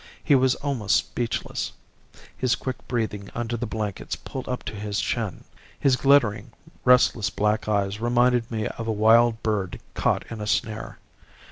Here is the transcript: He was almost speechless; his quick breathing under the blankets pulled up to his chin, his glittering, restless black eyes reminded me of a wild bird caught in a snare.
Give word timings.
He 0.23 0.33
was 0.33 0.55
almost 0.55 0.95
speechless; 0.95 1.73
his 2.35 2.55
quick 2.55 2.87
breathing 2.87 3.29
under 3.35 3.55
the 3.55 3.67
blankets 3.67 4.15
pulled 4.15 4.47
up 4.49 4.63
to 4.63 4.73
his 4.73 4.99
chin, 4.99 5.43
his 5.79 5.95
glittering, 5.95 6.53
restless 6.83 7.29
black 7.29 7.67
eyes 7.67 8.01
reminded 8.01 8.49
me 8.49 8.65
of 8.67 8.87
a 8.87 8.91
wild 8.91 9.43
bird 9.43 9.79
caught 9.93 10.25
in 10.31 10.41
a 10.41 10.47
snare. 10.47 10.97